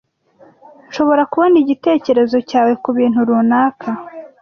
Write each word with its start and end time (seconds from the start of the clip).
Nshobora 0.89 1.23
kubona 1.31 1.55
igitekerezo 1.63 2.37
cyawe 2.49 2.73
kubintu 2.83 3.19
runaka? 3.27 3.89